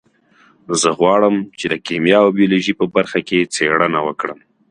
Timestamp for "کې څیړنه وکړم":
3.27-4.39